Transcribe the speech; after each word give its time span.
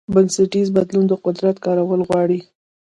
بنسټیز 0.13 0.67
بدلون 0.75 1.05
د 1.07 1.13
قدرت 1.25 1.55
کارول 1.65 2.01
غواړي. 2.09 2.39